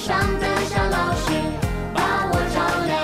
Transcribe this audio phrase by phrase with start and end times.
[0.00, 1.30] 上的小老师
[1.92, 2.96] 把我照亮。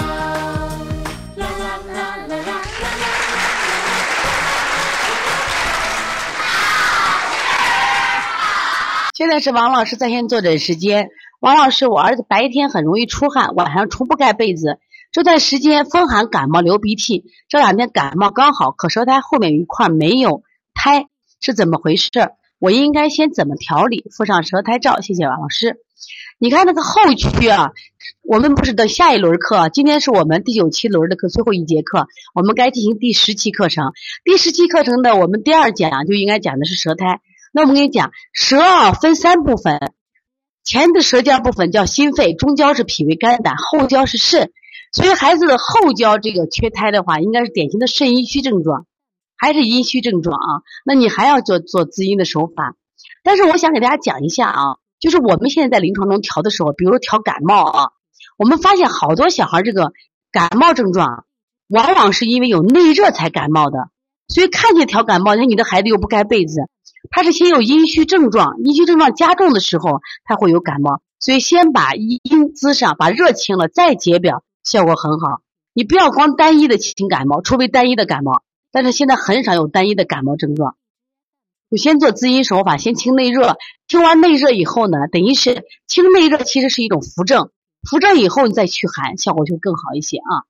[9.15, 11.11] 现在是王老师在线坐诊时间，
[11.41, 14.79] 王老师，我儿子白天很容易出汗，晚上从不盖被子，
[15.13, 20.43] 这段时间风寒感冒流鼻涕，这两天感冒刚好，可舌苔后面一块没有
[20.73, 21.09] 苔，
[21.43, 22.11] 是怎么回事？
[22.59, 24.05] 我应该先怎么调理？
[24.17, 25.79] 附上舌苔照，谢谢王老师。
[26.39, 27.73] 你看那个后区啊，
[28.23, 33.93] 我们不是等下一轮课，今天是我们第九期轮的课最后一节课，我们该进行第十期课程。
[34.25, 37.21] 第十期课程的我们第二讲就应该讲的是舌苔。
[37.53, 39.93] 那我们跟你讲，舌啊分三部分，
[40.63, 44.51] 前的舌尖部分叫心肺，中焦是脾胃肝胆，后焦是肾。
[44.93, 48.87] 所以孩子的后焦这个缺胎的话，应该是典型的肾阴虚症状，
[49.37, 50.63] 还是阴虚症状啊？
[50.85, 52.75] 那你还要做做滋阴的手法。
[53.23, 54.63] 但是我想给大家讲一下啊，
[54.99, 57.91] 就是我们现在在临床中调的时候，比如调感冒啊，
[58.39, 59.93] 我们发现好多小孩这个
[60.33, 61.25] 感冒症状，
[61.69, 63.91] 往往是因为有内热才感冒的。
[64.29, 66.61] 所以看见调感冒，那你的孩子又不盖被子。
[67.11, 71.01] 他是先有阴虚症状，阴虚症状加重的时候，他会有感冒。
[71.21, 75.43] 所以先把阴滋上，把热清了，再解表，效果很好。
[75.73, 78.43] 你不要光单一的清感冒，除非单一的感冒。
[78.77, 80.77] 但是现在很少有单一的感冒症状。
[81.71, 83.57] 就先做滋阴手法，先清内热。
[83.89, 87.51] 清完内热以后呢，等于是清内热，其实是一种扶正。
[87.89, 90.45] 扶正以后你再驱寒，效果就更好一些啊。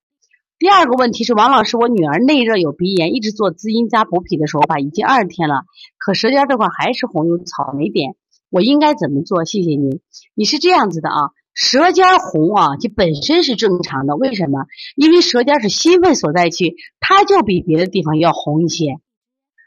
[0.58, 5.62] 第二个问题是，王老师，我女儿内热有鼻炎，一直做滋阴加补脾的手法，已经二十天了，
[5.96, 8.16] 可舌尖这块还是红，有草莓点，
[8.50, 9.44] 我应该怎么做？
[9.44, 10.00] 谢谢您。
[10.34, 14.66] 你是这样子的啊，舌尖红啊，就本身是正常的，为什么？
[14.94, 19.00] 因为舌尖是心肺所在区，它就比别的地方要红一些。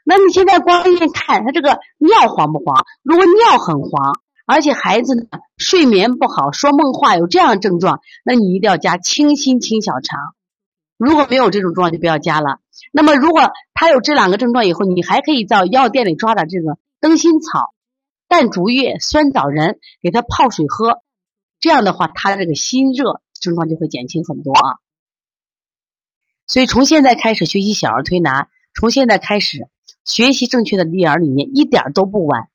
[0.05, 2.85] 那你现在光一看，他这个尿黄不黄？
[3.01, 4.13] 如果尿很黄，
[4.45, 5.23] 而且孩子呢
[5.57, 10.19] 睡眠不好，说梦话有这样的症状，那你一定要加清心清小肠。
[10.95, 12.59] 如果没有这种症状，就不要加了。
[12.91, 17.73] 那么，如果他有这两个症状以后，你还可以到药店里抓点这个灯心草、
[18.27, 21.01] 淡竹叶、酸枣仁，给他泡水喝。
[21.59, 24.79] 这样的话，他这个心热症状就会减轻很多啊。
[26.47, 29.67] 所以，从现在开始学习小儿推拿，从现在开始
[30.03, 32.49] 学习正确的育儿理念，一点都不晚。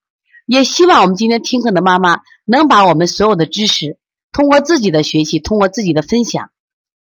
[0.46, 3.98] 也希望我们今天听课的妈妈能把我们所有的知识，
[4.32, 6.50] 通过自己的学习，通过自己的分享。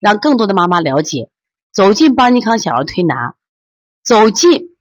[0.01, 1.29] 让更多的妈妈了解，
[1.73, 3.35] 走进邦尼康小儿推拿，
[4.05, 4.77] 走进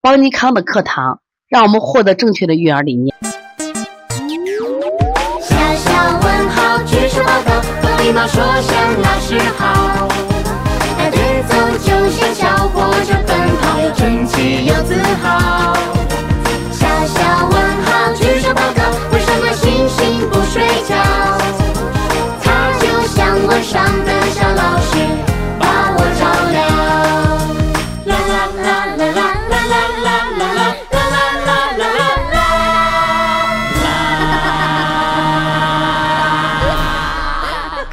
[0.00, 3.14] 邦尼康的课堂，让我们获得正确的育儿理念。
[8.28, 10.31] 说声老师好。